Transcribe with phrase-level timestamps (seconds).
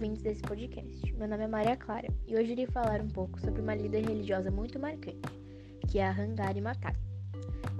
[0.00, 1.12] ouvintes desse podcast.
[1.12, 4.50] Meu nome é Maria Clara e hoje irei falar um pouco sobre uma líder religiosa
[4.50, 5.20] muito marcante,
[5.90, 6.96] que é a Hangari Matai.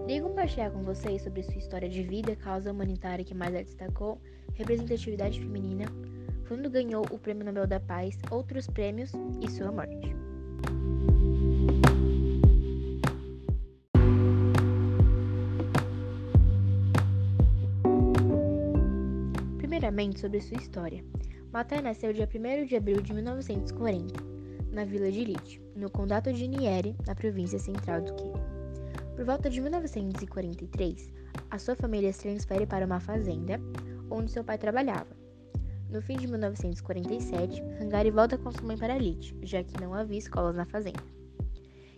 [0.04, 4.20] Irei compartilhar com vocês sobre sua história de vida, causa humanitária que mais a destacou,
[4.52, 5.86] representatividade feminina,
[6.46, 10.14] quando ganhou o Prêmio Nobel da Paz, outros prêmios e sua morte.
[19.56, 21.02] Primeiramente, sobre sua história.
[21.52, 24.14] Matai nasceu dia 1 de abril de 1940,
[24.70, 28.46] na vila de Lite, no condado de Nieri, na província central do Quênia.
[29.16, 31.12] Por volta de 1943,
[31.50, 33.60] a sua família se transfere para uma fazenda,
[34.08, 35.08] onde seu pai trabalhava.
[35.90, 40.18] No fim de 1947, Hangari volta com sua mãe para Lite, já que não havia
[40.18, 41.02] escolas na fazenda.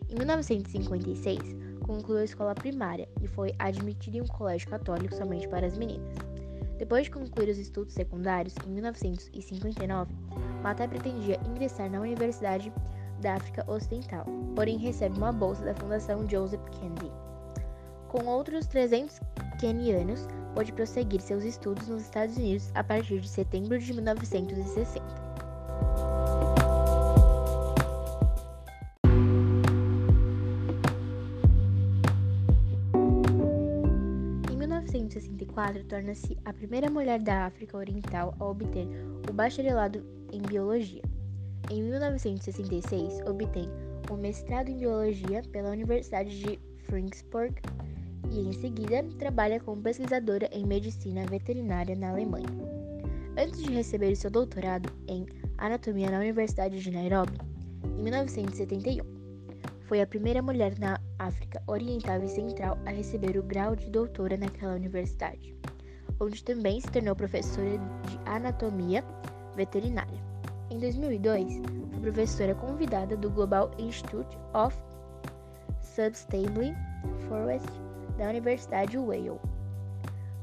[0.08, 1.38] Em 1956,
[1.82, 6.31] concluiu a escola primária e foi admitido em um colégio católico somente para as meninas.
[6.82, 10.12] Depois de concluir os estudos secundários, em 1959,
[10.64, 12.72] Matai pretendia ingressar na Universidade
[13.20, 17.12] da África Ocidental, porém recebe uma bolsa da Fundação Joseph Kennedy.
[18.08, 19.20] Com outros 300
[19.60, 25.21] quenianos, pôde prosseguir seus estudos nos Estados Unidos a partir de setembro de 1960.
[35.52, 38.88] 1964, torna-se a primeira mulher da África Oriental a obter
[39.28, 41.02] o bacharelado em biologia.
[41.70, 43.68] Em 1966, obtém
[44.10, 47.54] o mestrado em biologia pela Universidade de Fredericksburg
[48.30, 52.48] e, em seguida, trabalha como pesquisadora em medicina veterinária na Alemanha.
[53.36, 55.26] Antes de receber seu doutorado em
[55.58, 57.38] anatomia na Universidade de Nairobi,
[57.84, 59.21] em 1971,
[59.86, 64.36] foi a primeira mulher na África Oriental e Central a receber o grau de doutora
[64.36, 65.56] naquela universidade,
[66.20, 69.04] onde também se tornou professora de anatomia
[69.56, 70.20] veterinária.
[70.70, 74.76] Em 2002, foi professora convidada do Global Institute of
[75.80, 76.74] Sustainable
[77.28, 77.68] Forest
[78.16, 79.40] da Universidade Wales.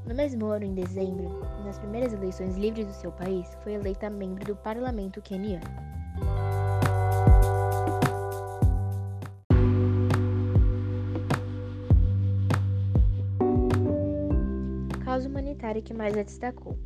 [0.06, 4.44] No mesmo ano, em dezembro, nas primeiras eleições livres do seu país, foi eleita membro
[4.44, 5.66] do parlamento queniano.
[15.60, 16.78] Humanitária que mais a destacou.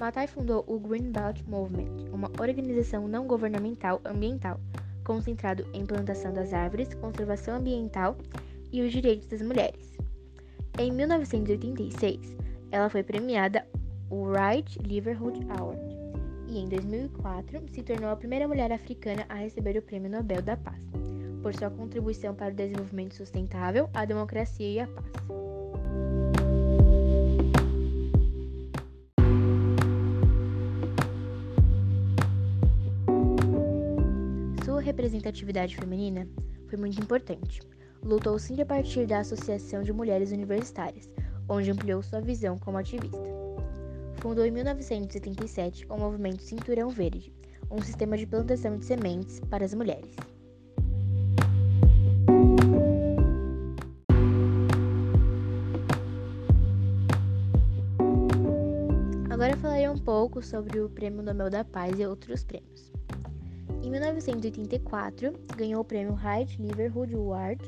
[0.00, 4.58] Matai fundou o Green Belt Movement, uma organização não governamental ambiental
[5.04, 8.16] concentrado em plantação das árvores, conservação ambiental
[8.72, 9.92] e os direitos das mulheres.
[10.78, 12.34] Em 1986,
[12.72, 13.66] ela foi premiada
[14.08, 15.82] o Right Livelihood Award
[16.48, 20.56] e em 2004 se tornou a primeira mulher africana a receber o Prêmio Nobel da
[20.56, 20.82] Paz,
[21.42, 25.53] por sua contribuição para o desenvolvimento sustentável, a democracia e a paz.
[34.84, 36.28] Representatividade feminina
[36.68, 37.60] foi muito importante.
[38.02, 41.08] Lutou sempre a partir da Associação de Mulheres Universitárias,
[41.48, 43.22] onde ampliou sua visão como ativista.
[44.16, 47.32] Fundou em 1977 o movimento Cinturão Verde,
[47.70, 50.14] um sistema de plantação de sementes para as mulheres.
[59.30, 62.92] Agora falarei um pouco sobre o Prêmio Nobel da Paz e outros prêmios.
[63.82, 67.62] Em 1984, ganhou o prêmio Right Livelihood Award,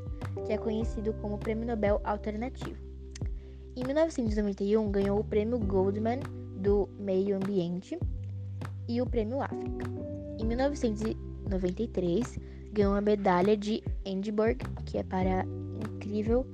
[0.46, 2.76] que é conhecido como Prêmio Nobel Alternativo.
[3.76, 6.20] Em 1991, ganhou o prêmio Goldman
[6.56, 7.98] do Meio Ambiente
[8.88, 9.86] e o prêmio África.
[10.38, 12.38] Em 1993,
[12.72, 15.44] ganhou a medalha de Edinburgh, que é para
[15.84, 16.46] incrível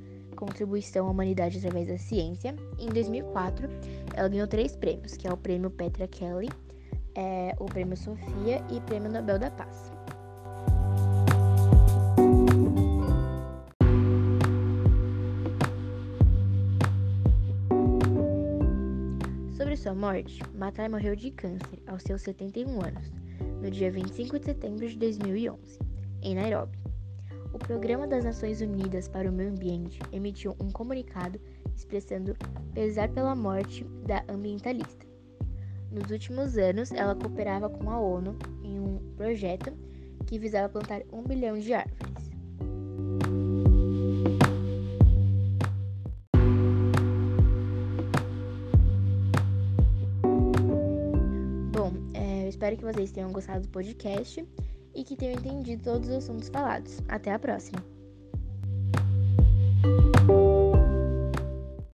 [0.42, 2.56] contribuição à humanidade através da ciência.
[2.78, 3.68] Em 2004,
[4.14, 6.48] ela ganhou três prêmios, que é o prêmio Petra Kelly,
[7.14, 9.92] é, o prêmio Sofia e prêmio Nobel da Paz.
[19.56, 23.12] Sobre sua morte, Matai morreu de câncer aos seus 71 anos,
[23.62, 25.78] no dia 25 de setembro de 2011,
[26.22, 26.78] em Nairobi.
[27.52, 31.38] O Programa das Nações Unidas para o Meio Ambiente emitiu um comunicado
[31.76, 32.34] expressando
[32.72, 35.11] pesar pela morte da ambientalista.
[35.92, 38.34] Nos últimos anos, ela cooperava com a ONU
[38.64, 39.70] em um projeto
[40.26, 42.30] que visava plantar um bilhão de árvores.
[51.72, 54.48] Bom, é, eu espero que vocês tenham gostado do podcast
[54.94, 57.00] e que tenham entendido todos os assuntos falados.
[57.06, 57.91] Até a próxima!